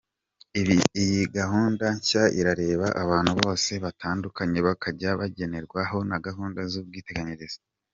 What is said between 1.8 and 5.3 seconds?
nshya irareba abantu bose batandukanye batajyaga